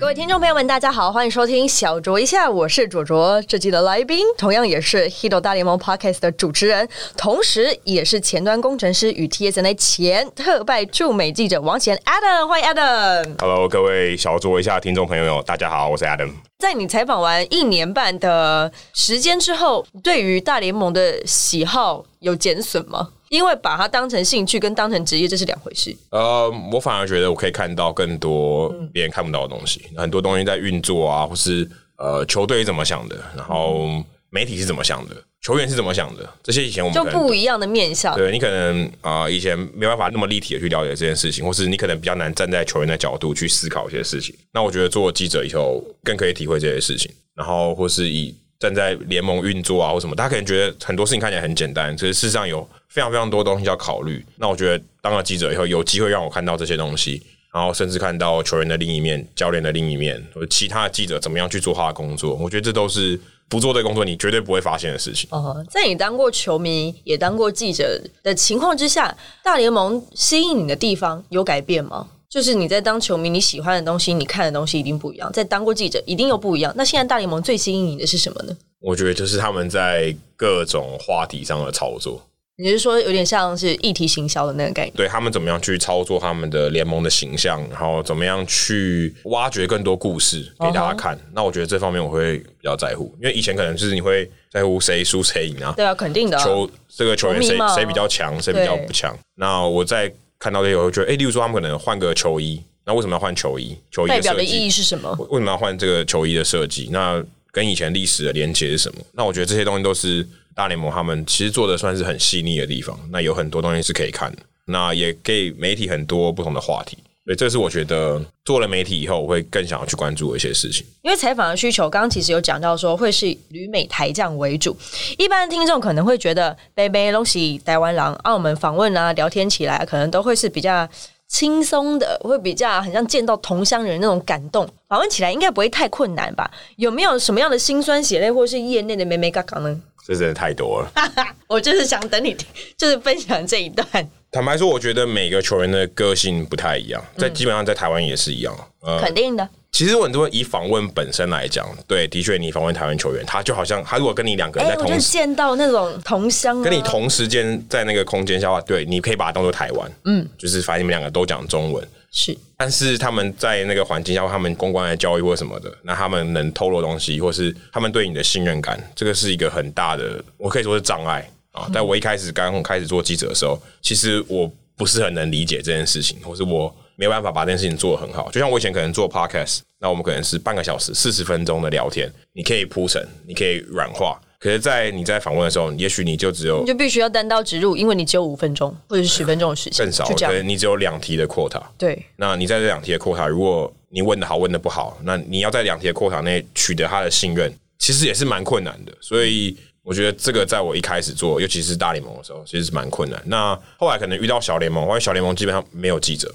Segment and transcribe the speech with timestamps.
[0.00, 3.42] 各位听众朋友们，大家好，欢迎收听小酌一下，我是卓卓。
[3.42, 13.34] 这期的来宾同样也是《h i d o 大联盟》Podcast 的主持人，同时也是前端工程师与 TSNA 前特派驻美记者王贤 Adam，欢迎 Adam。
[13.40, 16.30] Hello，各位小酌一下听众朋友，大家好，我是 Adam。
[16.60, 23.08] 在你采访完一年半的时间之后，对于大联盟的喜好有减损吗？
[23.28, 25.96] 因为把它当成兴趣跟当成职业这是两回事。
[26.10, 33.88] 呃，我反而觉得我可以看到更多别人看不到的东西，很多东西在运作啊，或是呃球队怎么想的，然后
[34.30, 38.14] 媒体是怎么想的，球员是怎么想的，这些以前我们就不一样的面相。
[38.14, 44.34] 对你可能啊、呃以前没办法那么立体的去了解这件事情，或是你可能比较难站在球员的角度去思考一些事情。
[44.52, 54.24] 那我觉得做记者以后更可以体会这些事情，然后或是以站在联盟运作啊或什么，大家可能觉得很多事情看起来很简单，其实事实上有非常非常多东西要考虑。
[54.36, 57.22] 那我觉得当了记者以后，有机会让我看到这些东西。
[57.50, 65.26] 然后甚至看到球员的另一面、教练的另一面，或者其他的记者怎么样去做他的工作，我觉得这都是不做这工作你绝对不会发现的事情。
[65.32, 72.06] 哦，在你当过球迷也当过记者的情况之下，大联盟吸引你的地方有改变吗？
[72.30, 76.72] 就是你在当球迷，你喜欢的东西、你看的东西一定不一样；在当过记者，一定又不一样。
[76.76, 78.54] 那现在大联盟最吸引你的是什么呢？
[78.80, 82.22] 我觉得就是他们在各种话题上的操作，
[82.58, 84.92] 你是说有点像是议题行销的那个概念？
[84.94, 91.18] 对他们怎么样去操作他们的联盟的形象，然后怎么样去挖掘更多故事给大家看。
[91.32, 99.18] 那我觉得这方面我会比较在乎，因为以前可能就是你会在乎谁输谁赢啊，对啊，肯定的啊、球这个球员谁谁比较强，谁比较不强。
[99.36, 103.76] 那我在看到这些，我会觉得，哎、例如说他们可能换个球衣，那为什么要换球衣？
[103.90, 105.12] 球衣代表的意义是什么？
[105.30, 106.88] 为什么要换这个球衣的设计？
[106.92, 109.00] 那跟以前历史的连接是什么？
[109.12, 112.98] 那我觉得这些东西都是大联盟他们其实做的算是很细腻的地方。
[113.10, 116.98] 那有很多东西是可以看的，那也给媒体很多不同的话题。
[117.28, 120.86] 所以这是我觉得做了媒体以后，我会更想要去关注的一些事情。
[121.02, 124.74] 因为采访的需求，刚刚其实有讲到说会是以旅美台这样为主。
[125.18, 130.88] 一般的听众可能会觉得，北北东西台湾狼，澳门访问啊，聊天起来可能都会是比较
[131.26, 134.66] 轻松的，会比较很像见到同乡人那种感动。
[134.88, 136.50] 访问起来应该不会太困难吧？
[136.76, 139.78] 有没有什么样的辛酸血泪，或是业内的美美嘎嘎呢？
[140.06, 140.90] 这真的太多了。
[141.46, 142.34] 我就是想等你，
[142.78, 143.86] 就是分享这一段。
[144.30, 148.54] 坦白说，我觉得每个球员的个性不太一样，在基本上在台湾也是一样。
[148.80, 155.00] 呃，肯定的，其实很多以访问本身来讲，对，的确你访问台湾球员，他就好像他如果跟你两个人在同时。
[155.00, 162.36] 见到那种同乡、啊，跟你同时间在那个空间下话，对，你可以把它当做台湾，嗯，就是反正你们两个都讲中文，是。
[162.58, 171.68] 但是他们在那个环境下，他们公关的交易或什么的，那他们能透露的东西，或是他们对你的信任感，这个是一个很大的，我可以说是障碍啊。
[171.72, 178.30] 但我一开始刚开始做记者的时候，其实我不是很能理解这件事情，或是我没有办法把这件事情做得很好。
[178.30, 184.20] 就像我以前可能做 podcast，那我们可能是半个小时、四十分钟的聊天，你可以铺陈，你可以软化。
[184.40, 190.32] 可是，在你在访问的时候，也许你就只有你就必须要单刀直入，因为你只有五分钟或者是十分钟的时间，更少，就这样。
[190.32, 191.60] 可能你只有两题的 quota。
[191.76, 198.92] 对，那你在这两题的 quota，如果你问的好，问的不好，那你要在两题的 quota 内取得他的信任，其实也是蛮困难的。
[199.00, 199.56] 所以
[199.88, 203.18] 我觉得这个在我一开始做，尤其是大联盟的时候，其实是蛮困难。
[203.24, 206.30] 那后来可能遇到小联盟，因为小联盟基本上没有记者，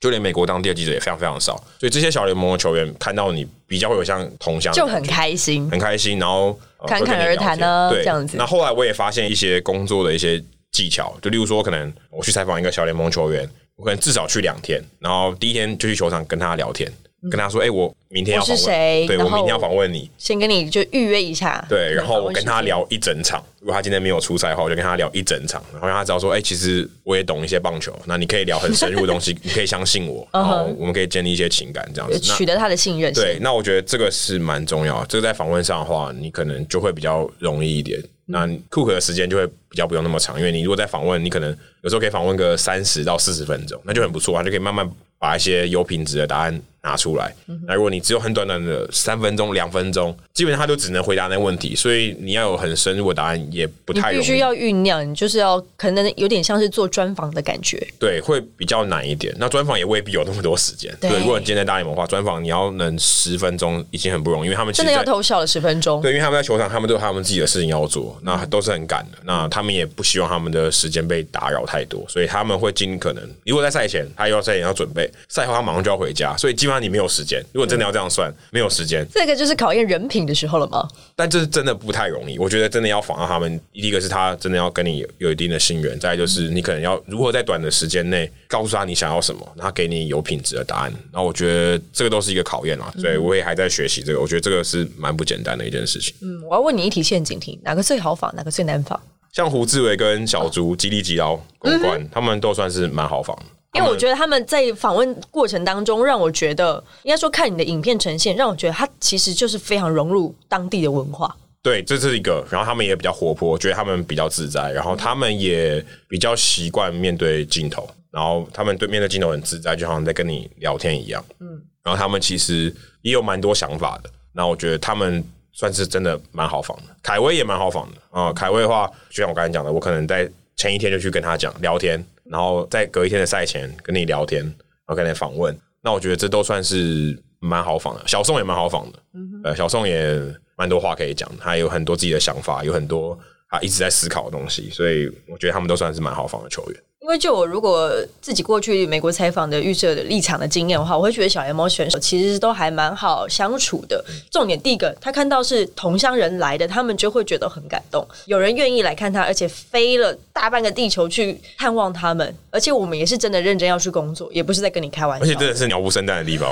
[0.00, 5.70] 就连美国当地的记者也非常非常少，所以这些小联盟的球员看到你比较会有像同乡就很开心。
[5.70, 10.42] 很开心，然后、呃侃侃而谈聊天对，啊这样子那后来我也发现一些工作的一些
[10.72, 16.92] 技巧，就例如说，可能我去采访一个小联盟球员，我可能至少去两天，然后第一天就去球场跟他聊天，
[17.30, 22.56] 跟他说：“哎、我明天要访问，对我明天要访问你。”先跟你就预约一下，对，然后我跟他。
[22.66, 23.40] 聊一整场。
[23.60, 32.18] 如果他今天没有出赛的话，我就跟他聊一整场，然后让他知道说，哎、其实我也懂一些棒球，那你可以聊很深入的东西， 你可以相信我，然后我们可以建立一些情感，这样子。
[32.18, 35.06] 取得他的信任，对，，那我觉得这个是蛮重要的。
[35.06, 38.02] 这个在访问上的话，你可能就会比较容易一点。
[38.24, 41.50] 那你 cook 的时间就会比较不用那么长，因为你如果在访问，你可能
[41.82, 47.34] 有时候可以访问个三十到四十分钟，那就很不错啊，就可以慢慢把一些有品质的答案拿出来。
[47.66, 54.14] 那如果你只有很短短的三分钟、两分钟，基本上他就只能回答那个问题，所以你要有很深入的答案也不太容易。
[54.16, 57.84] 你必须要酝酿，你就是要可能有点像是做专访的感觉。
[57.98, 59.34] 对，会比较难一点。
[59.38, 60.94] 那专访也未必有那么多时间。
[61.00, 66.00] 对对，如果你今天在大联盟的话，专访你要能十分钟已经很不容易，因为他们真的要偷笑了十分钟。
[66.02, 69.18] 对，因为他们在球场，他们都有他们自己的事情要做，那都是很赶的。
[69.24, 73.22] 那他们也不希望他们的时间被打扰太多，所以他们会尽可能。
[73.44, 77.42] 如果在赛前他又要赛前要准备，赛后他马上就要回家，所以基本上你没有时间。
[77.52, 80.88] 如果真的要这样算，没有时间，这个就是考验人品的时候了吗？
[81.14, 82.38] 但这是真的不太容易。
[82.38, 90.92] 我觉得真的要防到他们，第一个是他真的要跟你有有一定的信任，再来就是你可能要如何在短的时间内告诉他你想要什么，他给你有品质的答案。
[91.12, 94.20] 然后我觉得这个都是一个考验啊，所以我也还在学习这个。
[94.20, 96.14] 我觉得这个是蛮不简单的一件事情。
[96.20, 99.00] 嗯，我要问你一题陷阱题：哪个最好仿，哪个最难仿？
[99.36, 103.42] 像胡志伟跟小猪、吉利吉劳公关，他们都算是蛮好仿的。
[103.74, 111.36] 因为我觉得他们在访问过程当中，让我觉得应该说看你的影片呈现，让我觉得他其实就是非常融入当地的文化。
[111.60, 112.42] 对，这是一个。
[112.50, 121.22] 然后他们也比较活泼，我觉得他们比较自在，然后他们也比较习惯面对镜头，然后他们对面对镜头很自在，就好像在跟你聊天一样。
[121.40, 124.08] 嗯，然后他们其实也有蛮多想法的。
[124.32, 125.22] 那我觉得他们
[125.56, 126.94] 算是真的蛮好仿的。
[127.02, 128.30] 凯威也蛮好仿的啊。
[128.34, 134.54] 凯威的话，就像我刚才讲的，我可能在前一天就去跟他讲聊天，然后在隔一天的赛前跟你聊天，然
[134.88, 135.58] 后跟你访问。
[135.80, 138.02] 那我觉得这都算是蛮好仿的。
[138.06, 138.98] 小宋也蛮好仿的，
[139.44, 140.20] 呃，小宋也
[140.56, 143.18] 蛮多话可以讲，他有很多自己的想法，有很多
[143.48, 146.82] 他一直在思考的东西，所以我觉得他们都算是蛮好仿的球员。
[147.06, 147.88] 因为就我如果
[148.20, 154.04] 自己过去美国采访的预设的立场的经验的话，我会觉得小联盟选手其实都还蛮好相处的。
[154.28, 158.04] 重点第一个，他看到是同乡人来的，他们就会觉得很感动。
[158.24, 165.24] 有人愿意来看他，而且飞了大半个地球去探望他们，而且我们也是真的认真要去工作，也不是在跟你开玩笑。
[165.24, 166.50] 而且真的是鸟不生蛋的地方，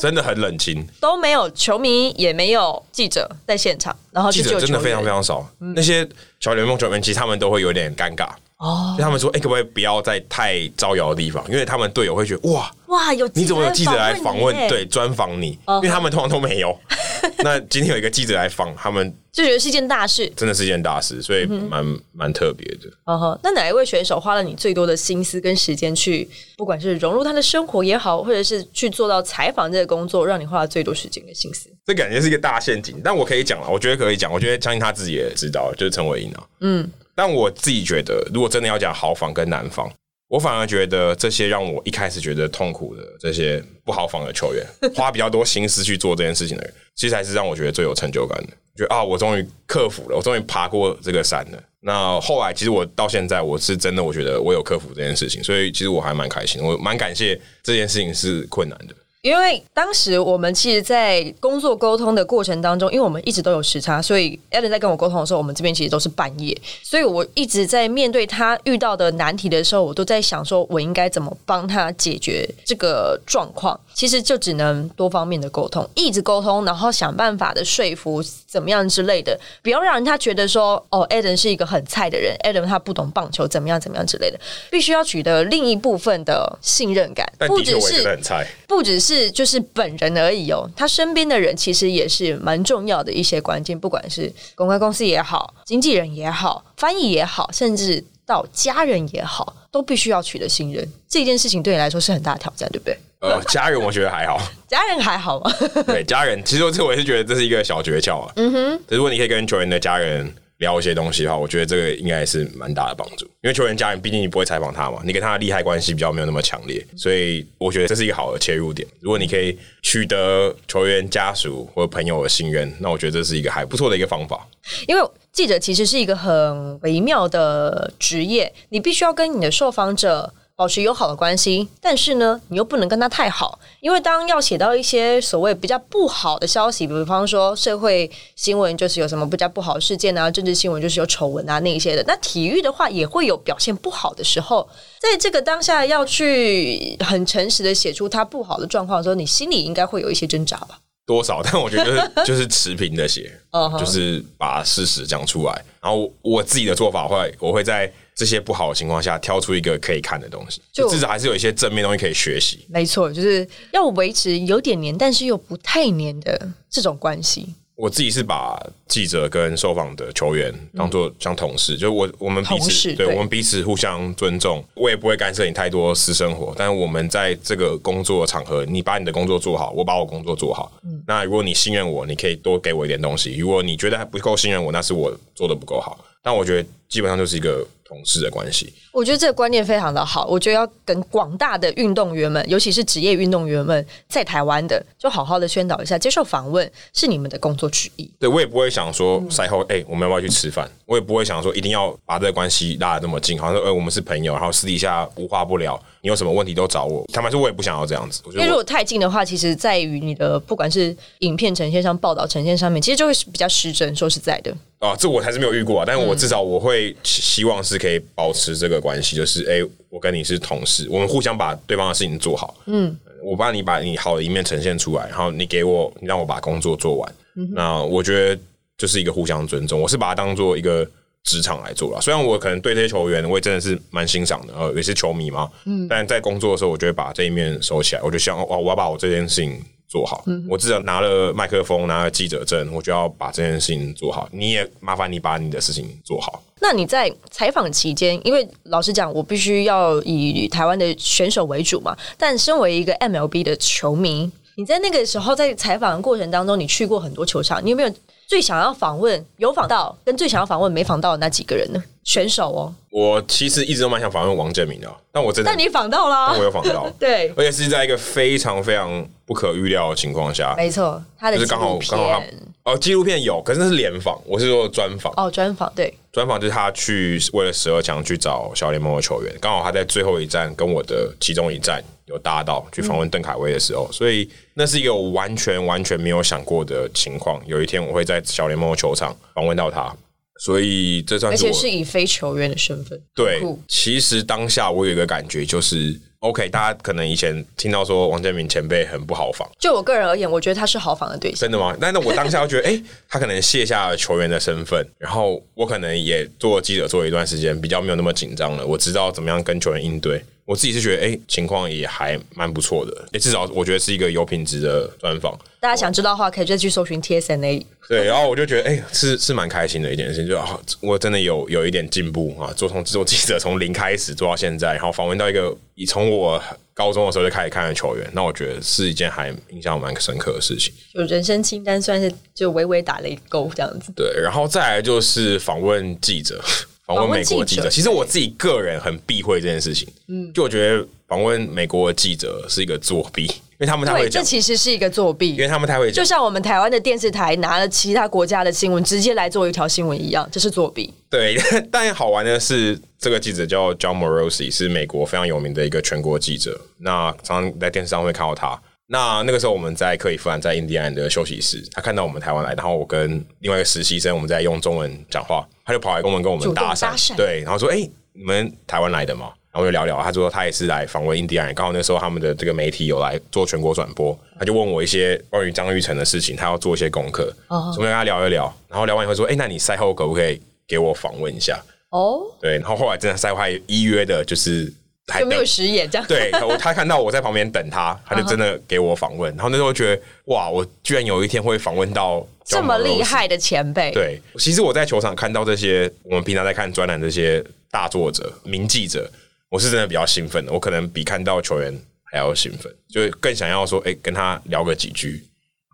[0.00, 5.44] 真的很冷清， 都没有球迷，也没有记者在现场，然后记者真的非常非常少。
[5.58, 8.28] 那些小联盟球员其实他们都会有点尴尬。
[8.58, 11.44] 哦，他们说，哎，可不可以不要在太招摇的地方？
[11.50, 14.54] 因为他们队友会觉得，哇哇，有你怎么有记者来访问？
[14.68, 16.74] 对，专访你，因为他们通常都没有。
[17.44, 22.88] 那今天有一个记者来访，他们就觉得是一件大事，真的是一件大事，所以蛮蛮特别的。
[23.04, 26.26] 哦吼，那哪一位选手花了你最多的心思跟时间去，
[26.56, 31.68] 不管是融入他的生活也好，或者是去做到采访这个工作，让你花了最多时间跟心思？
[31.84, 36.90] 这感觉是一个大陷阱，但我可以讲了，我觉得可以讲，我觉得相信他自己也知道，就是陈伟英啊，嗯。
[37.16, 39.90] 但我自己觉得，如果真的要讲好仿跟难房，
[40.28, 44.64] 我反而觉得这些让我一开始觉得痛苦的这些不好仿的球员，
[44.94, 48.48] 花比较多心思去做这件事情的人，其实才是让我觉得最有成就感的。
[48.76, 51.62] 觉得啊，我终于克服了，我终于爬过这个山了。
[51.80, 58.94] 那后来，其实我到现在，我是真的，我觉得我有克服这件事情，所以其实我还蛮开心，我蛮感谢这件事情是困难的。
[59.26, 73.76] 因为当时我们其实，在工作沟通的过程当中，因为我们一直都有时差，所以 Allen 在跟我沟通的时候，我们这边其实都是半夜，所以我一直在面对他遇到的难题的时候，我都在想说，我应该怎么帮他解决这个状况。
[73.96, 84.38] 其实就只能多方面的沟通，一直沟通，然后想办法的说服怎么样之类的，不要让人家觉得说，哦，Allen 是一个很菜的人，Allen 他不懂棒球，怎么样怎么样之类的，
[84.70, 89.06] 必须要取得另一部分的信任感，不只是很菜，不只是。
[89.06, 100.84] 是就是本人而已哦，他身边的人其实也是蛮重要的一些关键，不管是公关公司也好，经纪人也好，翻译也好，甚至到家人也好，都必须要取得信任。
[101.08, 102.98] 这件事情对你来说是很大的挑战，对不对？
[103.20, 105.50] 呃， 家人我觉得还好，家人还好吗？
[105.86, 108.32] 对， 家人其实这我也是觉得这是一个小诀窍啊。
[108.36, 110.34] 嗯哼，如果你可以跟球员的家人。
[110.58, 113.26] 聊一些东西的话，我觉得这个应该是蛮大的帮助。
[113.42, 118.88] 因为球员家人，毕竟你不会采访他嘛，你跟他的利害关系比较没有那么强烈，所以我觉得这是一个好的切入点。
[119.00, 124.48] 如果你可以取得球员家属或朋友的信任，那我觉得这是一个还不错的一个方法。
[124.88, 130.32] 因为记者其实是一个很微妙的职业，你必须要跟你的受访者。
[130.58, 144.66] 保持友好的关系，但是呢，你又不能跟他太好，因为当要写到一些所谓比较不好的消息，比方说社会新闻就是有什么比较不好的事件啊，政治新闻就是有丑闻啊那一些的，那体育的话也会有表现不好的时候，
[144.98, 150.78] 在这个当下要去很诚实的写出他不好的状况的时候，你心里应该会有一些挣扎吧？
[151.04, 151.42] 多少？
[151.44, 153.30] 但我觉得就是持平的写，
[153.78, 157.92] 就是把事实讲出来，然后我自己的做法会，我会在。
[158.16, 162.64] 这些不好的情况下，挑出一个可以看的东西，就至少还是有一些正面东西可以学习。
[162.68, 167.54] 没错，就是要维持有点黏，但是又不太黏的这种关系。
[167.74, 168.58] 我自己是把
[168.88, 176.54] 记者跟受访的球员当做像同事，就是我我们彼此对我们彼此互相尊重，我也不会干涉你太多私生活。
[176.56, 180.72] 但是我们在这个工作场合，你把你的工作做好，我把我工作做好。
[181.06, 186.02] 那如果你信任我，你可以多给我一点东西；如果你觉得还不够信任我，那是我做的不够好。
[186.22, 188.72] 但我觉得基本上就是一个同事的关系。
[188.92, 198.10] 我觉得这个观念非常的好，我觉得要跟广大的运动员们，尤其是职业运动员们，在台湾的，就好好的宣导一下，接受访问是你们的工作之一。
[198.18, 200.70] 对我也不会想说赛后，哎、我们要不要去吃饭？
[200.86, 207.04] 我也不会想说一定要把这个关系拉得那么近，好像说，哎、我们是朋友，然后私底下无话不聊，你有什么问题都找我。
[207.12, 208.22] 坦白说，我也不想要这样子。
[208.24, 213.96] 我觉得因为如果太近的话，其实在于你的不管是影片呈现上、报道呈现上面，其实就会比较失真。
[213.96, 222.54] 说实在的，啊，这我还是没有遇过啊，但是我至少我会希希望是可以保持这个关系，就是哎、我跟你是同事，我们互相把对方的事情做好。
[222.66, 227.14] 嗯，我帮你把你好的一面呈现出来，然后你给我，你让我把工作做完。
[227.52, 228.40] 那我觉得
[228.78, 230.88] 就是一个互相尊重，我是把它当做一个
[231.26, 232.00] 职场来做了。
[232.00, 235.50] 虽然我可能对这些球员，我也真的是蛮欣赏的，呃，也是球迷嘛。
[235.66, 240.24] 嗯，但在工作的时候，我就会把这一面收起来，我就想，哇，我要把我这件事情做好。
[240.48, 244.28] 我至少拿了麦克风，拿了记者证，我就要把这件事情做好。
[244.32, 246.42] 你也麻烦你把你的事情做好。
[246.60, 251.94] 那你在采访期间，因为老实讲，我必须要以台湾的选手为主嘛。
[252.16, 257.92] 但身为一个 MLB 的球迷，你在那个时候在采访的过程当中，你去过很多球场，你有没有
[258.26, 261.82] 最想要访问有访到跟最想要访问没访到的那几个人呢？
[262.06, 272.22] 选手哦，我其实一直都蛮想访问王建民的，但我真的，但你访到啦但我，有访到， 对，而且是在一个非常非常不可预料的情况下，没错，他的就是刚好纪录刚好
[272.62, 275.12] 哦，纪录片有，可是那是联访，我是说专访。
[275.16, 287.40] 哦，专访对，专访就是他去为了十二强去找小联盟的球员，刚好他在最后一站跟我的其中一站有搭到去访问邓凯威的时候，所以那是一个我完全完全没有想过的情况。
[287.46, 289.94] 有一天我会在小联盟的球场访问到他，
[290.38, 293.40] 所以这算是我而且是以非球员的身份，对。
[293.68, 299.48] 其实当下我有一个感觉就是，OK，大家可能以前听到说王建民前辈很不好防。
[299.58, 301.40] 就我个人而言，我觉得他是好防的对象。
[301.40, 301.74] 真的吗？
[301.80, 308.66] 那那我当下就觉得， 哎、他可能卸下了球员的身份，然后我可能也做记者做了一段时间，比较没有那么紧张了。
[308.66, 310.22] 我知道怎么样跟球员应对。
[310.46, 315.36] 我自己是觉得，哎、情况也还蛮不错的，哎、至少我觉得是一个有品质的专访。
[315.60, 317.66] 大家想知道的话，可以再去搜寻 TSNA。
[317.88, 326.40] 对，然后我就觉得，哎、是是蛮开心的一件事情，就啊，我真的有有一点进步啊，做从做记者从零开始做到现在，然后访问到一个以从我
[326.72, 330.72] 高中的时候就开始看的球员，那我觉得是一件还印象蛮深刻的事情。
[330.94, 333.92] 就人生清单算是就微微打了一勾这样子。
[333.96, 336.40] 对，然后再来就是访问记者，
[336.86, 337.68] 访问美国记者。
[337.68, 345.38] 其实我自己个人很避讳这件事情，嗯，就我觉得访问美国的记者是一个作弊，因为他们太，会讲，这其实是一个作弊因。
[345.38, 346.04] 为他们太会讲就。
[346.08, 350.92] 像我们台湾的电视台拿了其他国家的新闻，直接来做一条新闻一样，这是作弊。
[351.10, 351.36] 对，
[351.70, 356.60] 但好玩的是，这个记者叫 John Morosi，是美国非常有名的一个全国记者。
[356.78, 358.60] 那常常在电视上会看到他。
[358.88, 367.76] 那那个时候我们在克里夫兰，在印第安的休息室，他看到我们台湾来，然后我跟另外一个实习生我们在用中文讲话，他就跑来跟我们跟我们搭讪，搭对，然后说：“哎、
[368.12, 384.70] 你们台湾来的吗？”然后就聊聊，他说他也是来访问印第安人，刚好那时候他们的这个媒体有来做全国转播，他就问我一些关于张玉成的事情，他要做一些功课，哦所以我跟他聊一聊，然后聊完以后说：“哎、那你赛后可不可以给我访问一下？”哦，对，然后后来真的赛后还依约的，就是
[385.12, 386.06] 还就没有等食言这样。
[386.06, 389.34] 对，我他看到我在旁边等他，他就真的给我访问。
[389.36, 393.02] 然后那时候觉得，哇，我居然有一天会访问到这么厉。
[393.02, 399.08] 害的前辈，对，其实我在球场看到这些我们平常在看专栏这些大作者、名记者，
[399.48, 400.52] 我是真的比较兴奋的。
[400.52, 401.72] 我可能比看到球员
[402.02, 405.22] 还要兴奋，就是更想要说，哎、跟他聊个几句，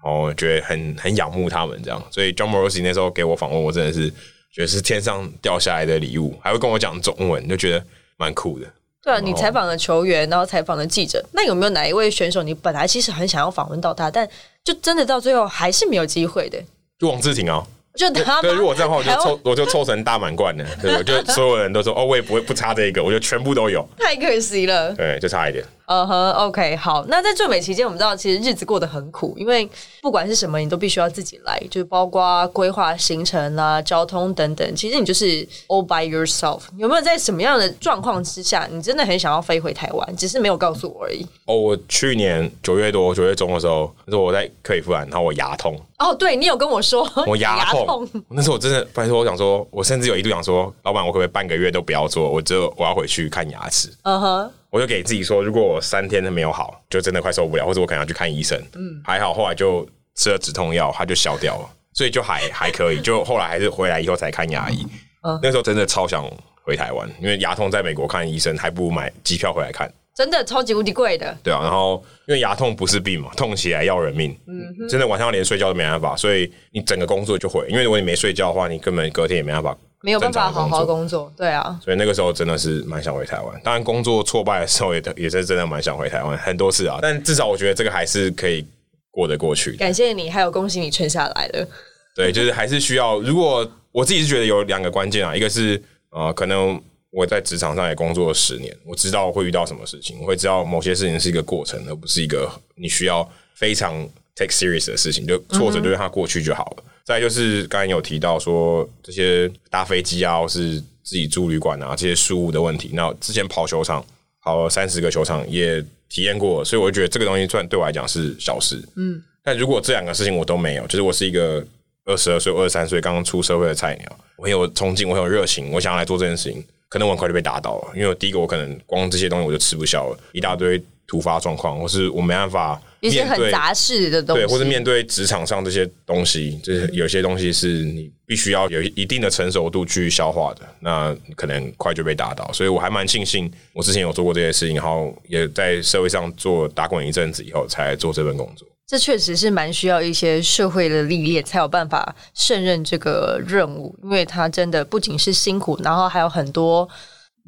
[0.04, 2.02] 然后觉得很很仰慕他们这样。
[2.10, 4.10] 所以 John Morosi 那时候给我访问，我真的是
[4.52, 7.82] 觉得是天上掉下来的礼物，还会跟我讲中文，就觉得
[8.18, 8.66] 蛮酷的。
[9.02, 14.28] 对啊，你采访的球员，然后采访的记者，那有没有哪一位选手，你本来其实很想要访问到他，但
[14.62, 16.59] 就真的到最后还是没有机会的？
[16.99, 17.66] 就王志廷啊，
[17.97, 20.64] 就他吗对，如果这样的话，我就 凑，我就凑成大满贯了。
[20.80, 23.85] 对，我就所有人都说，哦，我也不会不差这一个，我就全部都有。
[23.99, 24.92] 太可惜了。
[24.94, 25.64] 对，就差一点。
[25.92, 27.04] 嗯哼，OK，好。
[27.06, 29.68] 那在最美期间，我们知道其实日子过得很苦，因为
[30.00, 34.75] 不管是什么，你都必须要自己来，就是包括规划行程啦、交通等等。
[34.75, 36.61] 其实你就是 all by yourself。
[36.78, 41.26] 有没有在什么样的状况之下，你真的很想要飞回台湾，只是没有告诉我而已？
[41.44, 47.84] 哦，我去年九月多、九月中的时候，那时候我在克里夫兰，然后我牙痛，哦，对你有跟我说，我牙痛。
[48.08, 52.30] 痛那时候我真的，拜托，我想说，我甚至有一度想说，老板，我可不可以半个月都不要做？
[52.30, 53.92] 我只有我要回去看牙齿。
[54.02, 58.59] 嗯哼，我就给自己说，如果我三天都没有好，就真的快受不了，或者我可能要去看医生。
[58.75, 59.87] 嗯，还好，后来就
[60.17, 62.99] 吃了止痛药，它就消掉了，所以就还还可以。
[63.02, 64.87] 就后来还是回来以后才看牙医。
[65.25, 66.26] 嗯那时候真的超想
[66.62, 69.93] 回台湾，因为牙痛在美国看医生，还不如买机票回来看。
[70.14, 71.37] 真的超级无敌贵的。
[71.43, 77.67] 对啊，然后因为牙痛不是病嘛，痛起来要人命，嗯真的晚上连睡觉都没办法，所以你整个工作就毁。
[77.69, 80.85] 因为如果你没睡觉的话，你根本隔天也没办法没有办法好好。
[80.85, 81.32] 工作。
[81.37, 88.66] 对啊，所以那个时候真的是蛮想回台湾，当然工作挫败的时候也 也是真的蛮想回台湾很多次啊，但至少我觉得这个还是可以
[89.11, 89.73] 过得过去。
[89.73, 91.66] 感谢你，还有恭喜你撑下来了。
[92.14, 93.18] 对， 就是还是需要。
[93.21, 95.80] 如果我自己是觉得有两个关键啊，一个是
[96.11, 96.80] 呃，可能
[97.11, 103.94] 我在职场上也工作了十年，我知道会遇到什么事情，我会知道某些事情是一个过程，而不是一个你需要非常
[104.35, 106.85] take serious 的事情，就挫折就让它过去就好了。
[107.04, 112.90] 再就是刚才有提到说这些搭飞机啊，或是自己住旅馆啊这些事务的问题。
[112.92, 114.04] 那之前跑球场
[114.42, 118.82] 跑了三十个球场也体验过，所以我就觉得这个东西算对我来讲是小事。
[118.97, 121.64] 嗯，但如果这两个事情我都没有，就是我是一个
[122.04, 127.92] 二十二岁、二十三岁刚刚出社会的菜鸟，我很有冲劲，我很有热情，我想要来做这件事情，可能我很快就被打倒了。
[127.94, 142.49] 因为我第一个，我可能光这些东西我就吃不消了，一大堆突发状况，或是我没办法一些很杂事的东西，对，或者面对职场上这些东西，就是有些东西是你必须要有一定的成熟度去消化的，那可能快就被打倒。
[142.52, 148.66] 所以我还蛮庆幸，我之前有做过这些事情，然后也在社会上做打滚一阵子以后，才做这份工作。
[148.87, 156.88] 这确实是蛮需要一些社会的历练，才有办法胜任这个任务，因为它真的不仅是辛苦，然后还有很多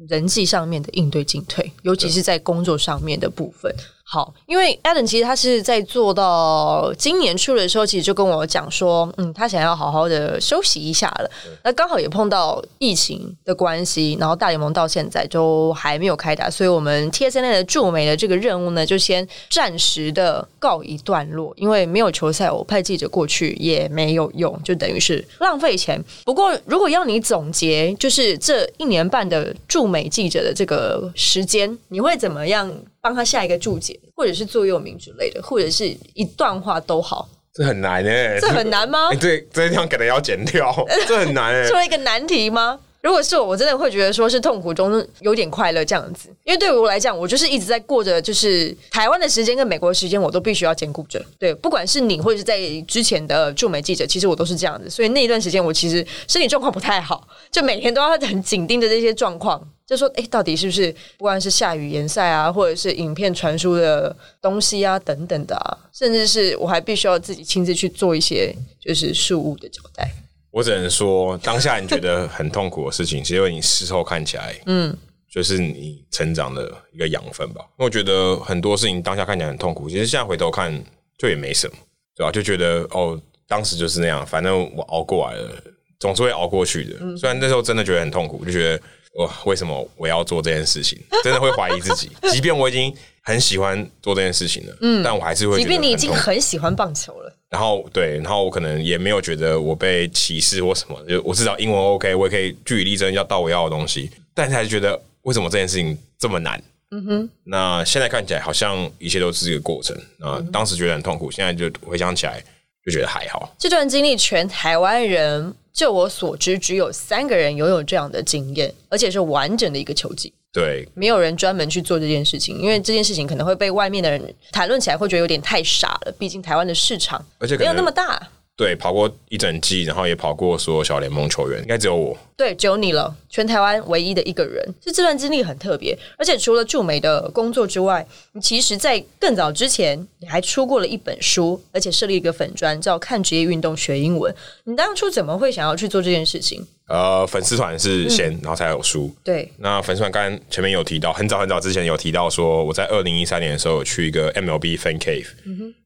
[0.09, 3.73] 人际上面的应对进退，尤其是在工作上面的部分。
[4.07, 11.31] 好，因为 Adam 其实他是在做到今年初的时候，其实就跟我讲说，嗯，他想要好好的休息一下了。
[11.63, 21.51] 那刚好也碰到疫情的关系，然后大联盟到现在都还没有开打，所以我们 TSN 的驻美的这个任务呢，就先暂时的告一段落。
[21.57, 25.99] 因为没有球赛，我派记者过去也没有用，就等于是浪费钱。
[26.23, 32.71] 不过，如果要你总结，就是这一年半的驻美记者的这个时间，你会怎么样
[33.05, 37.29] 帮他下一个注解，或者是座右铭之类的，或者是一段话都好。
[37.53, 39.15] 这很难诶、这很难吗 哎？
[39.15, 40.73] 这这个地方可能要剪掉，
[41.07, 42.79] 这很难诶、出了一个难题吗？
[43.05, 51.23] 如果是我，我真的会觉得说是痛苦中有点快乐这样子，因为对于我来讲，我就是一直在过着就是台湾的时间跟美国时间，我都必须要兼顾着。
[51.37, 68.51] 对，不管是你或者是在之前的驻美记者，其实我都是这样子，所以那一段时间我其实身体状况不太好，就每天都要很紧盯着这些状况，就说哎，诶到底是不是不管是下雨延赛啊，或者是影片传输的东西啊等等的啊，甚至是我还必须要自己亲自去做一些
[68.83, 70.09] 就是事务的交代。
[70.55, 74.95] 我只能说，当下你觉得很痛苦的事情， 其实你事后看起来，嗯，
[75.29, 77.61] 就是你成长的一个养分吧。
[77.75, 80.81] 我觉得很多事情当下看起来很痛苦，其实现在回头看
[81.17, 81.75] 就也没什么，
[82.15, 82.31] 对吧？
[82.31, 85.51] 就觉得哦，当时就是那样，反正我熬过来了，
[85.99, 87.17] 总是会熬过去的。
[87.17, 88.81] 虽然那时候真的觉得很痛苦，就觉得
[89.15, 90.97] 哇，为什么我要做这件事情？
[91.21, 92.09] 真的会怀疑自己。
[92.31, 97.35] 即便我已经很喜欢做这件事情的，嗯，但我还是会即便你已经很喜欢棒球了。
[97.49, 106.61] 然后对，然后我可能也没有觉得我被歧视或什么，就我至少英文 OK，我也可以据理力争要到我要的东西，但是还是觉得为什么这件事情这么难？
[106.91, 112.43] 嗯哼，那现在看起来好像一切都是一个过程啊，当时觉得很痛苦，现在就回想起来
[112.85, 113.55] 就觉得还好。
[113.57, 120.31] 这段经历，全台湾人，就我所知，只有三个人拥有这样的经验，而且是完整的一个球季。
[120.55, 126.15] 对，没有人专门去做这件事情，因为这件事情可能会被外面的人谈论起来，会觉得有点太傻了。
[126.17, 128.29] 毕竟台湾的市场没有而且没有那么大。
[128.55, 132.17] 对跑过一整季，然后也跑过所有小联盟球员，应该只有我。
[132.37, 134.65] 对，只有你了，全台湾唯一的一个人。
[134.81, 144.33] 是这段经历很特别，而且除了驻美的工作之外，你其实，在更早之前，你还出过了一本书，而且设立一个粉专，叫“看职业运动学英文”。
[144.63, 146.65] 你当初怎么会想要去做这件事情？
[146.87, 149.11] 呃，粉丝团是先，然后才有书。
[149.23, 155.25] 对，那粉丝团刚刚前面有提到，很早很早之前有提到说，我在二零一三年的时候有去一个 MLB Fan Cave，、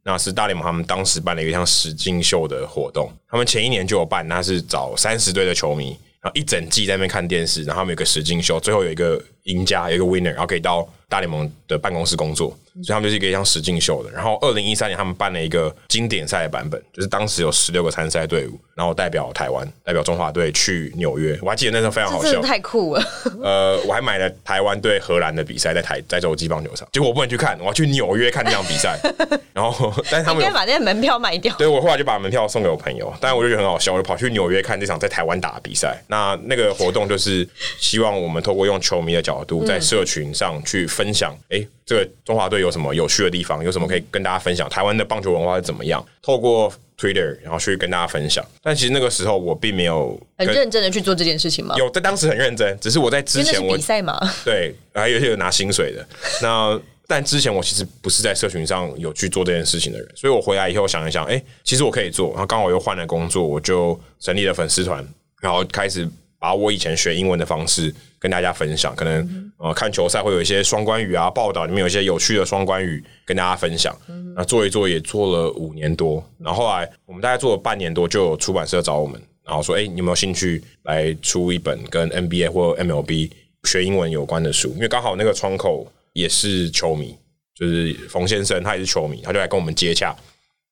[0.03, 12.49] 那是大联盟他们当时办了一个像实境秀的活动，他们前一年就有办，那是找三十队的球迷，然后一整季在那边看电视，然后他们有个实境秀，最后有一个赢家，有一个 winner，然后可以到大联盟的办公室工作，
[12.83, 14.11] 所以他们就是一个像实境秀的。
[14.11, 23.03] 然后二零一三年他们办了一个经典赛的版本，就是当时有十六个参赛队伍，然后代表台湾，代表中华队去纽约，我还记得那时候非常好笑太酷了。
[23.41, 28.99] 呃，我还买了台湾对荷兰的比赛，在台在洲际棒球场，结果我不能去看，我要去纽约看这场比赛。
[29.51, 31.53] 然后，但是他们有应该把那些门票卖掉。
[31.57, 36.01] 对我后来就把门票送给我朋友，但是我就觉得很好笑，我就跑去纽约看这场在台湾打的比赛。
[36.07, 37.45] 那那个活动就是
[37.79, 44.69] 希望我们透过用球迷的角度，在社群上去分享，哎、这个中华队有什么有趣的地方，有什么可以跟大家分享？
[44.69, 46.05] 台湾的棒球文化是怎么样？
[46.21, 48.45] 透过 Twitter 然后去跟大家分享。
[48.61, 51.75] 但其实那个时候我并没有很认真的去做这件事情吗？
[51.77, 54.19] 有在当时很认真，只是我在之前我比赛嘛。
[54.43, 56.05] 对，还有些有拿薪水的。
[56.41, 62.29] 那 但之前我其实不是在社群上有去做这件事情的人，所以我回来以后想一想，哎、其实我可以做。
[62.29, 65.03] 然后刚好又换了工作，我就成立了粉丝团，
[65.41, 66.07] 然后开始
[66.39, 68.95] 把我以前学英文的方式跟大家分享。
[68.95, 73.95] 可能呃看球赛会有一些双关语啊，报道里面有一些有趣的双关语跟大家分享。
[74.35, 83.29] 那做一做也做了五年多，然后后来我们大概做了半年多，就有出版社找我们，然后说：“哎，你有没有兴趣来出一本跟 NBA 或 MLB
[83.65, 87.17] 学英文有关的书？”因为刚好那个窗口也是球迷，
[87.53, 90.15] 就是冯先生，他也是球迷，他就来跟我们接洽，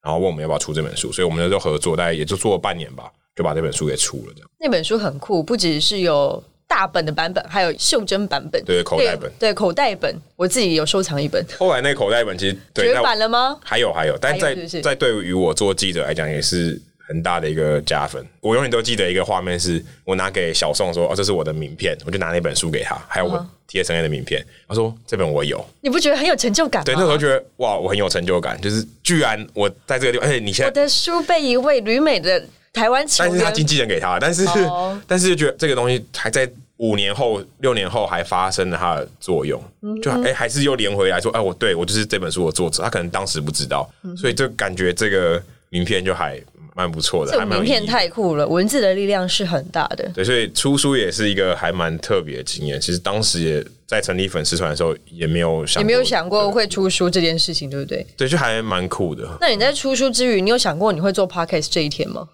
[0.02, 4.34] 然后问我们要不要出这本书，所以我们那时候合作，大概也就做了半年吧，就把那本书给出了。
[4.34, 11.46] 这样那本书很酷，不只是有大本的版本，还有袖珍版本，对口袋本，对口袋本，我自己有收藏一本。
[11.60, 13.58] 后来那口袋本其实绝版了吗？
[13.64, 18.26] 还有还有，但在在对于我做记者来讲，也是很大的一个加分。
[18.42, 24.46] 我永远都记得一个画面，是我拿给小宋说：“哦，这是我的名片。”我就拿那本书给他，还有我贴身的名片。
[24.68, 26.86] 他说：“这本我有。”你不觉得很有成就感吗？
[26.86, 32.44] 对，那时候觉得哇，我很有成就感，就是居然我在这个地方，而且你现在我的书被一位旅美的
[32.78, 34.46] 台湾球，但是他经纪人给他，但是
[35.08, 39.62] 但是就觉得这个东西还在五年后、六年后还发生了它的作用，
[40.02, 46.42] 就哎还是又连回来说，哎，我对我就是这本书的作者，他可能当时不知道，所以就感觉这个名片就还。
[46.76, 50.08] 蛮不错的，这名片太酷了，文字的力量是很大的。
[50.14, 52.80] 对，所以出书也是一个还蛮特别的经验。
[52.80, 58.06] 其实当时也在成立粉丝团的时候，也没有想，也没有想过会出书这件事情，对不对？
[58.16, 59.28] 对，就还蛮酷的。
[59.42, 62.28] 那你在出书之余，你有想过你会做 podcast 这一天吗？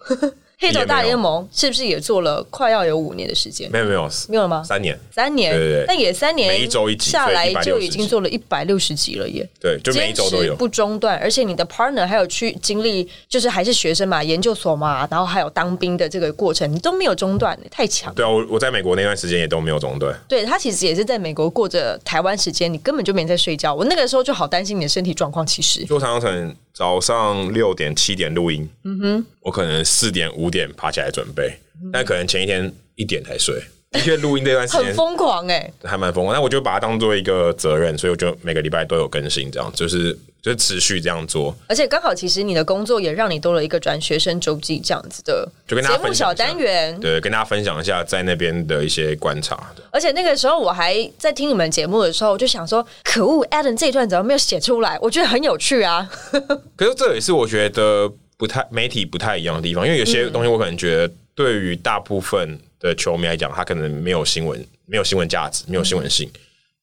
[0.64, 3.70] 黑头大联盟是不是也做了快要有五年的时间？
[3.70, 4.62] 没有没有没有吗？
[4.66, 9.46] 三年，三年，对对对，但也三年，每一周一集下来就已经做了一百六十集了耶。
[9.60, 18.14] 对，就每一周都有不中断，而且你的 partner 还有去经历，就是还是学生嘛，研究所嘛，然后还有当兵的这个过程，你都没有中断，太强。
[18.14, 20.18] 对啊，我我在美国那段时间也都没有中断。
[20.26, 23.74] 对他其实也是在美国过着台湾时间，你根本就没在睡觉。
[23.74, 25.84] 我那个时候就好担心你的身体状况，其实。
[25.84, 31.56] 就常常早上六点七点录音，嗯哼，我可能四点五点爬起来准备，
[31.92, 33.62] 但可能前一天一点才睡。
[33.92, 36.34] 的确，录音这段时间很疯狂哎，还蛮疯狂。
[36.34, 41.56] 那我就把它当做一个责任，所以我就每个礼拜都有更新，这样就是就是持续这样做。
[41.66, 49.72] 而且刚好，其实你的工作也让你多了一个转学生周记这样子的，就跟大家分享小单元，对，跟大家分享一下在那边的一些观察。
[49.90, 54.98] 而且那个时候我还在听你们节目的时候，我就想说，可恶，Adam 这一段怎么没有写出来？
[55.00, 56.06] 我觉得很有趣啊。
[56.76, 62.60] 可是这也是我觉得不太媒体不太一样的地方，因为有些东西我可能觉得对于大部分。
[62.80, 66.30] 的球迷来讲，他可能没有新闻，没有新闻价值，没有新闻性。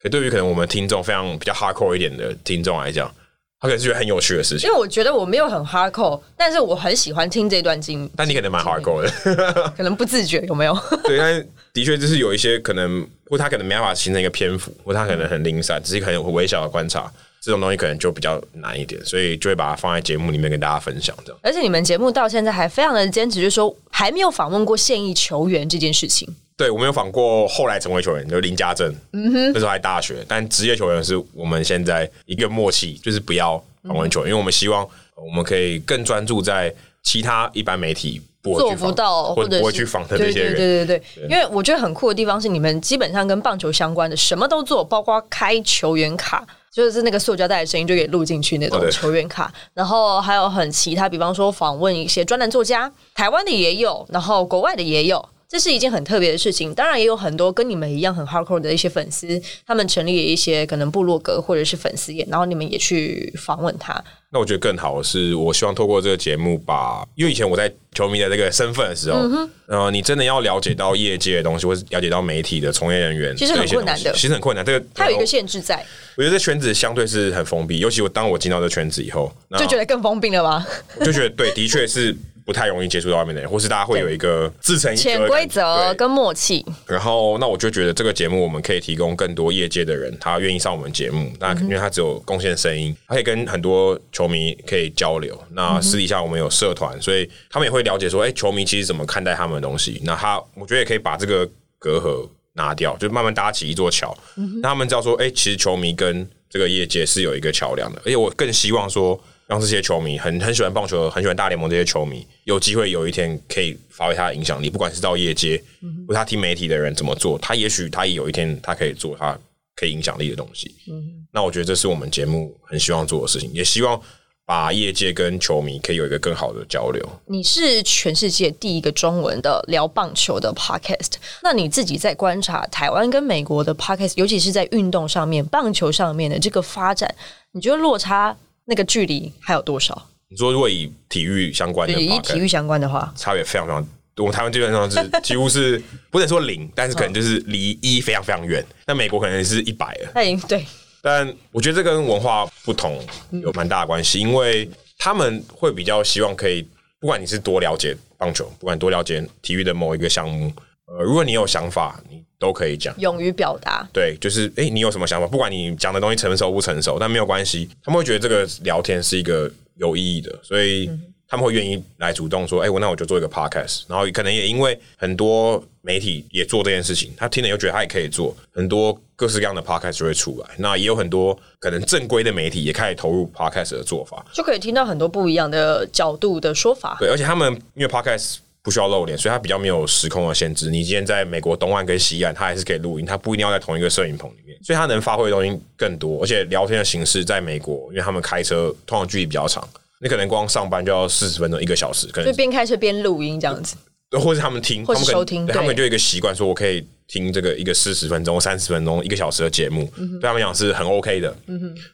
[0.01, 3.13] 可对于可能我们听众非常比较 hardcore 一点的听众来讲，
[3.61, 4.67] 他可能是觉得很有趣的事情。
[4.67, 8.09] 因为我觉得我没有很 hardcore，但是我很喜欢听这段经。
[8.17, 10.75] 但你可能蛮 hardcore 的， 可能不自觉有没有？
[11.05, 17.09] 对，但的确就是有一些可能，或他可能没办法形成一个篇幅，或他可能很零散，只是很微小的观察。
[17.43, 21.39] 这种东西可能就比较难一点，所以就会把它放在节目里面跟大家分享这样。
[21.41, 26.29] 而且你们节目到现在还非常的坚持，就是说还没有访问过现役球员这件事情。
[26.55, 40.55] 对，我们有访过后来成为球员，就林家正，嗯哼，那时候还大学，但职业球员是我们现在一个默契，就是不要访问球员，因为我们希望我们可以更专注在其他一般媒体做不到或者不会去访的这些人。
[40.55, 46.45] 对对对，因为我觉得很酷的地方是，你们基本上跟棒球相关的什么都做，包括开球员卡。
[46.71, 56.73] 就是那个塑胶袋的声音就给录进去那种球员卡，然后还有很其他，比方说访问一些专栏作家，台湾的也有，然后国外的也有，这是一件很特别的事情。
[56.73, 59.27] 当然也有很多跟你们一样很 hardcore 的一些粉丝，
[59.67, 64.01] 他们成立了一些可能部落格或者是粉丝页，然后你们也去访问他。
[64.29, 69.19] 那我觉得更好的是，我希望透过这个节目，把因为以前我在球迷的这个身份的时候，
[69.65, 74.63] 呃，你真的要了解到业界的东西，或是了解到媒体的从业人员，其实很困难的，其实很困难。
[74.63, 75.85] 这个它有一个限制在。
[76.15, 80.65] 我觉得这圈子相对是很封闭，尤其我当我进到这圈子以后，就觉得更封闭了吧？
[80.97, 82.15] 我就觉得对，的确是。
[82.51, 86.65] 不太容易接触到外面的人，或是大家会有一个自成潜规则跟默契。
[86.85, 91.31] 然后，那我就觉得这个节目我们可以提供更多业界的人，他愿意上我们节目。
[91.39, 95.41] 那因为他只有贡献声音，他可以跟很多球迷可以交流。
[95.51, 100.01] 那私底下我们有社团，所以他们也会了解说，哎，球迷其实怎么看待他们的东西。
[100.03, 104.13] 那他我觉得也可以把这个隔阂拿掉，就慢慢搭起一座桥，
[104.61, 108.01] 那他们知道说，哎，其实球迷跟这个业界是有一个桥梁的。
[108.03, 109.17] 而且我更希望说。
[109.51, 119.37] 让这些球迷很很喜欢棒球、很喜欢大联盟这些球迷，有机会有一天可以发挥他的影响力，不管是到业界，嗯或他听媒体的人怎么做，他也许他也有一天他可以做他
[119.75, 120.73] 可以影响力的东西。
[120.89, 124.01] 嗯那我觉得这是我们节目很希望做的事情，也希望
[124.45, 127.05] 把业界跟球迷可以有一个更好的交流。
[127.25, 131.11] 你是全世界第一个中文的聊棒球的 podcast，
[131.43, 137.13] 那你自己在观察台湾跟美国的 podcast，尤其是在运动上面、棒球上面的这个发展，
[137.51, 138.37] 你觉得落差？
[138.65, 140.09] 那个距离还有多少？
[140.29, 148.63] 你说如果以体育相关的，以体育相关的话，差别非常非常我们台湾基本上是 几乎是不能说零，但是可能就是离一非常非常远。
[148.85, 150.11] 那美国可能是一百了。
[150.13, 150.65] 那已经对，
[151.01, 156.61] 但我觉得这跟文化不同有蛮大的关系，因为他们会比较希望可以，
[156.99, 160.53] 不管你是多了解棒球，不管多了解体育的某一个项目，
[160.85, 162.93] 呃，如果你有想法，你都可以讲。
[162.97, 165.27] 勇于表达，对，就是诶，你有什么想法？
[165.27, 170.89] 不管你讲的东西成熟不成熟，但没有关系，他们会觉得这个聊天是一个有意义的，所以
[171.27, 180.49] 他们会愿意来主动说，哎、我那我就做一个 podcast，然后可能也因为很多媒体也做这件事情，他听了又觉得他也可以做，很多各式各样的 podcast 就会出来。
[180.57, 186.97] 那也有很多可能正规的媒体也开始投入 podcast 的做法，就可以听到很多不一样的角度的说法。
[186.99, 190.69] 对，而且他们因为 podcast 不需要露脸，所以它比较没有时空的限制。
[190.69, 196.21] 你今天在美国东岸跟西岸，它还是可以录音，它不一定要在同一个摄影棚里面，所以它能发挥的东西更多。
[196.21, 199.67] 而且聊天的形式在美国，因为他们开车通常距离比较长，
[199.99, 203.75] 你可能光上班就要四十分钟一个小时，可能就边开车边录音这样子，
[204.19, 211.35] 或者他们听，或者收听他们就有一个习惯，说我可以听这个一个四十分钟、三十分钟、一个小时的节目，嗯对他们讲是很 OK 的。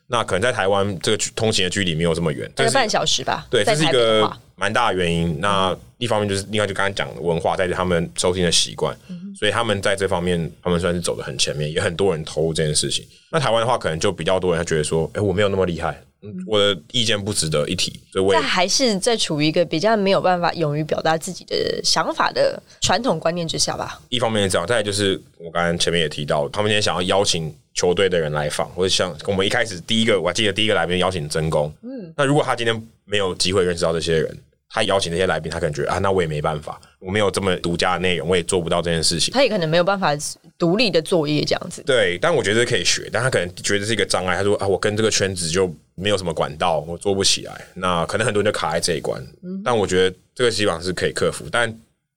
[0.06, 3.47] 那可能在台湾这个通行的距离没有这么远，大概半小时吧。
[3.49, 5.39] 对，这是一个蛮大的原因。
[5.39, 13.03] 那一方面就是另外就刚才讲的文化，在于他们收听的习惯，嗯所以他们在这方面他们算是走的很前面，也很多人投入这件事情。
[13.32, 24.01] 那台湾的话，可能就比较多人他觉得说，哎、我没有那么厉害，嗯我的意见不值得一提，所以我也还是在处于一个比较没有办法勇于表达自己的想法的传统观念之下吧。
[24.10, 34.38] 一方面是这样，再来就是我刚刚前面也提到，他们今天想要邀请球队的人来访，或者像我们一开始第一个，我还记得第一个来宾邀请曾工，嗯，那如果他今天没有机会认识到这些人，
[34.69, 39.34] 他邀请这些来宾，他可能觉得啊，那我也没办法，我没有这么独家的内容，我也做不到这件事情。
[39.34, 40.12] 他也可能没有办法
[40.58, 41.82] 独立的作业这样子。
[41.84, 44.36] 对，但我觉得可以学，但他可能觉得是一个障碍。
[44.36, 47.65] 他说啊，我跟这个圈子就没有什么管道，我做不起来。
[47.75, 49.25] 那可能很多人就卡在这一关。
[49.63, 51.45] 但我觉得这个基本上是可以克服。
[51.49, 51.73] 但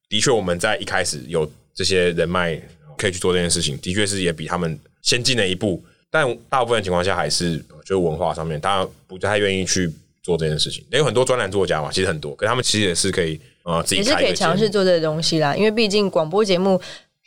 [0.08, 2.60] 的确，我们在一开始有这些人脉
[2.98, 5.82] 可以去做这件事情，的确是也比他们先进了一步。
[6.10, 9.88] 但大部分情况下还是就是文化上面，大家不太愿意去
[10.22, 10.84] 做这件事情。
[10.90, 16.78] 也有很多专栏作家嘛，其实很多，可是他们其实也是可以呃自己也是可以尝试做这个东西啦，因为毕竟广播节目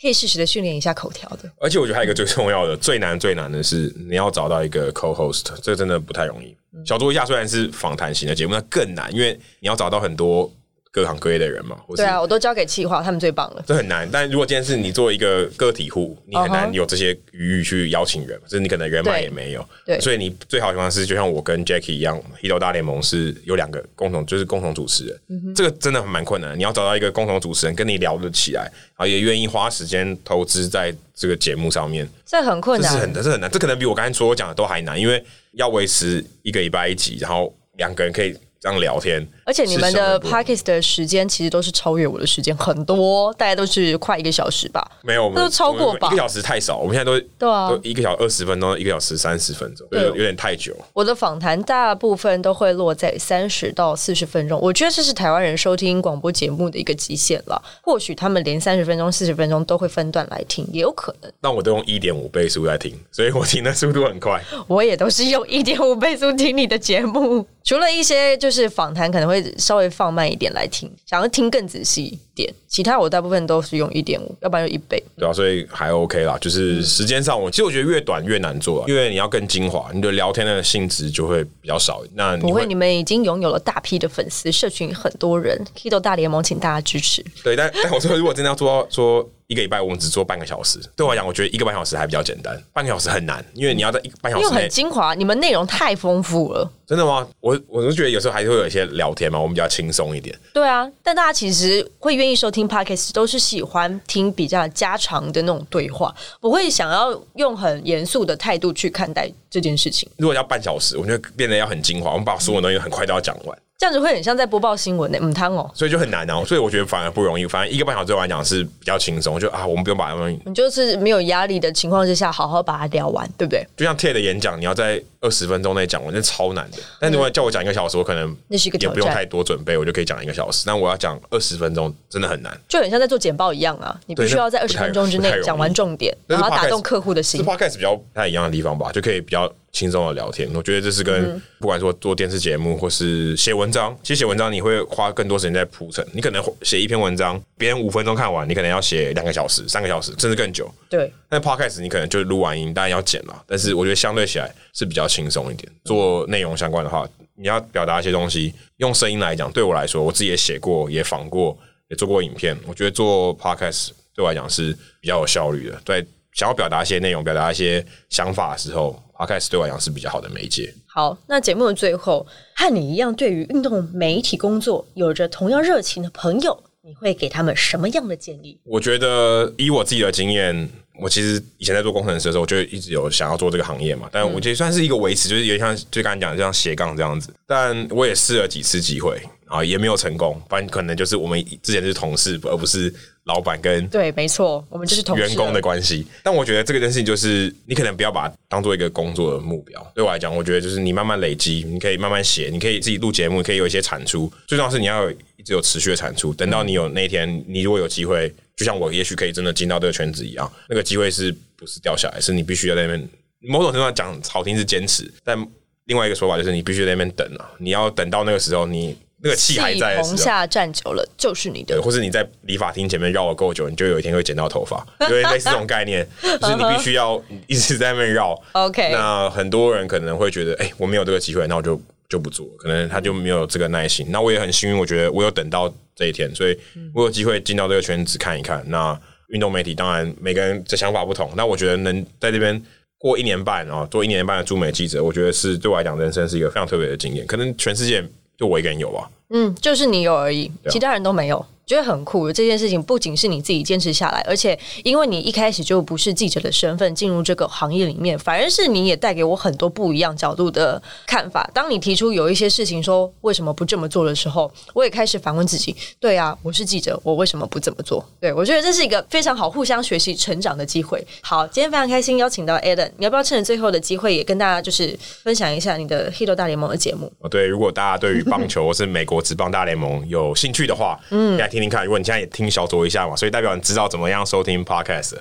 [0.02, 1.52] 可以适时的训练一下口条的。
[1.60, 6.56] 而且我觉得还有一个最重要的、最难、最难的是，你要找到一个 co-host，这个真的不太容易。
[6.86, 10.52] 小猪一下虽然是访谈型的节目，那更难，因为你要找到很多
[10.94, 13.64] 各行各业的人嘛，或对啊，我都交给企划，他们最棒了。
[13.66, 14.08] 这很难。
[14.12, 19.68] 但如果今天是你作为一个个体户，你很难有这些余裕去邀请人，就是你可能人脉也没有。
[19.84, 25.20] 对所以你最好的情况是，就像我跟 Jackie 一样，Hito 大联盟是有两个共同，就是共同主持人。
[25.30, 32.08] 嗯这个真的蛮困难，你要找到一个共同主持人跟你聊得起来，然后也愿意花时间投资在这个节目上面。
[32.24, 44.82] 这很困难，这是很这是很难，这可能比我刚才所讲的都还难，因为要维持一个礼拜一集，然后两个人可以这样聊天，而且你们的是相当不容易 podcast 的时间其实都是超越我的时间很多，大概都是快一个小时吧。
[45.02, 50.74] 没有我们那都超过吧一个小时太少，我们现在都对啊都一个小时二十分钟，一个小时三十分钟，有对有点太久。
[50.94, 57.62] 我的访谈大部分都会落在三十到四十分钟，我觉得这是台湾人收听广播节目的一个极限了。
[57.82, 61.30] 或许他们连三十分钟、四十分钟都会分段来听，也有可能。
[61.42, 64.42] 那我都用一点五倍速在听，所以我听的速度很快。
[64.68, 75.02] 我也都是用一点五倍速听你的节目，除了一些就是访谈可能会稍微放慢一点来听，想要听更仔细一点，其他我大部分都是用一点五，要不然就一倍。
[75.18, 76.38] 对啊，所以还 OK 啦。
[76.40, 82.04] 就是时间上我，其实我觉得越短越难做啊，因为你要更精华，你的聊天的性质就会比较少。
[82.16, 87.24] 那你不会，你们已经拥有了大批的粉丝，社群很多人，Kido 大联盟，请大家支持。
[87.44, 96.70] 对，但但我说，如果真的要做到说一个礼拜，我们只做半个小时，对我来讲，我觉得一个半小时还比较简单，半个小时很难，因为你要在一个半小因为很内，精华，你们内容太丰富了。
[96.86, 97.28] 真的吗？
[97.40, 100.38] 我我是觉得有时候还是会有一些聊天嘛，我们比较轻松一点。
[100.54, 110.10] 对啊，但大家其实会愿意收听 podcast，都是喜欢听比较家常的那种对话，不会想要用很严肃的态度去看待这件事情。
[110.18, 116.42] 如果要半小时，我觉得变得要很精华，我们把所有东西很快都要讲完，这样子会很像在播报新闻呢、嗯，汤哦，所以就很难啊。
[116.46, 123.68] 所以我觉得反而不容易，反正一个半小时对我来讲是比较轻松，就啊，我们不用把它们，你就是没有压力的情况之下，好好把它聊完，对不对？
[123.76, 126.78] 就像 TED 的演讲，你要在二十分钟内讲完，那超难的。
[127.00, 130.64] 但如果叫我讲一个小时，我可能那是一个挑也不用太，多准备，我就可以讲一个小时。
[130.68, 132.56] 但我要讲二十分钟，真的很难。
[132.68, 137.50] 就很像在做简报一样啊，你必须要在二十分钟之内讲完重点，然后打动客户的心是。
[137.50, 140.50] podcast 比较不太一样的地方吧，就可以比较轻松的聊天。
[140.54, 146.06] 我觉得这是跟、嗯不管说做电视节目或是写文章，其实写文章你会花更多时间在铺陈。
[146.12, 150.70] 你可能写一篇文章，别人五分钟看完，你可能要写两个小时、三个小时，甚至更久。
[150.90, 155.72] 对，但 podcast 你可能就录完音，当然要剪了，但是我觉得相对起来是比较轻松一点。
[155.86, 161.58] 做内容相关的话，你要表达一些东西，用声音来讲，对我来说，我自己也写过，也仿过。
[161.90, 162.58] 也做过影片。
[162.66, 165.80] 我觉得做 podcast 对我来讲是比较有效率的。
[165.84, 170.74] 对想要表达一些内容、表达一些想法的时候，podcast 对我来讲是比较好的媒介。
[170.88, 178.60] 好，那节目的最后，和你一样对于运动媒体工作有着同样热情的朋友，你会给他们什么样的建议？
[178.64, 180.68] 我觉得以我自己的经验，
[181.00, 184.08] 我其实以前在做工程师的时候，我就一直有想要做这个行业嘛。
[184.12, 187.34] 但我觉得算是一个维持，就是有点像就刚才讲，的像斜杠这样子。
[187.48, 190.40] 但我也试了几次机会啊，也没有成功。
[190.48, 192.94] 反正可能就是我们之前是同事，而不是
[193.26, 196.06] 老板跟对，没错，我们就是同员工的关系。
[196.22, 199.92] 但我觉得这个件事情就是，你可能不要把它当做一个工作的目标。
[199.96, 204.32] 对我来讲，我觉得就是你慢慢累积，你可以慢慢写，你可以自己录节目，你可以有一些产出。
[204.48, 206.34] 最重要是你要有一直有持续的产出。
[206.34, 212.22] 等到你有那一天，你如果有机会，就像我也许可以真的进到这个圈子一样，那个机会是不是掉下来？
[212.22, 213.10] 是你必须要在那边
[213.42, 215.38] 某种程度上讲好听是坚持，但
[215.86, 220.16] 另外一个说法就是你必须在那边等啊，你要等到那个时候，你那个气还在的时候。
[220.18, 221.80] 下站久了就是你的对，。
[221.84, 228.42] 或是你在理发厅前面绕了够久，你就有一天会剪到头发，因为类似这种概念， 就是你必须要一直在那边绕。
[228.54, 234.06] OK 那很多人可能会觉得，哎、我没有这个机会，那我就就不做，可能他就没有这个耐心。
[234.10, 236.58] 那我也很幸运，我觉得我有等到这一天，所以
[236.94, 238.64] 我有机会进到这个圈子看一看。
[238.68, 242.62] 那运动媒体当然每个人的想法不同，那我觉得能在这边。
[243.04, 247.28] 过一年半啊，做一年半的驻美记者，我觉得是对我来讲，人生是一个非常特别的经验。
[247.28, 248.02] 可能全世界
[248.38, 251.46] 就我一个人有吧，嗯，就是你有而已，啊其他人都没有。
[251.66, 261.50] 觉得很酷，这件事情不仅是你自己坚持下来，而且因为你一开始就不是记者的身份进入这个行业里面，反而是你也带给我很多不一样角度的看法。
[261.54, 268.06] 当你提出有一些事情说为什么不这么做的时候，我也开始反问自己：对啊，我是记者，我为什么不这么做？
[268.20, 271.06] 对我觉得这是一个非常好互相学习成长的机会。
[271.22, 277.12] 好，今天非常开心邀请到 Eden，你要不要趁着最后的机会也跟大家就是分享一下你的《Hito 大联盟》的节目？
[277.20, 281.86] 哦，对，如果大家对于棒球或是美国职棒大联盟有兴趣的话，嗯，听听看。
[281.86, 285.14] 如果你现在也听小酌一下嘛，所以代表你知道怎么样收听 podcast，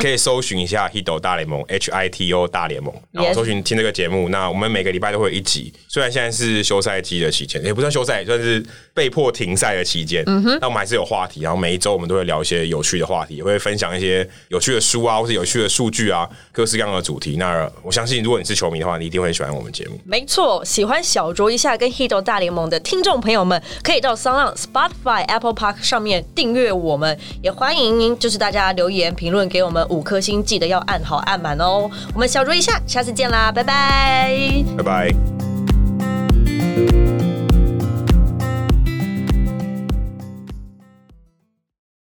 [0.00, 4.28] 可以搜寻一下 Hito 大联盟 H I T O 大联盟，然后搜寻听这个节目。
[4.28, 10.24] 那我们每个礼拜都会有一集，虽然现在是休赛季的期间，也不算休赛，算是被迫停赛的期间。
[10.26, 17.36] 嗯哼，那我们还是有话题，然后每一周我们都会聊一些有趣的话题，也会分享一些有趣的书啊，或是有趣的数据啊，各式各样的主题。
[17.36, 20.00] 那我相信，如果你是球迷的话，你一定会喜欢我们节目。
[20.04, 31.90] 没错，喜欢小酌一下跟 Hito 大联盟的听众朋友们，可以到 s o n Spotify、Apple 上面订阅我们，也欢迎您就是大家留言评论给我们五颗星，记得要按好按满哦。
[32.14, 34.32] 我们小酌一下，下次见啦，拜拜。
[34.76, 35.37] 拜拜。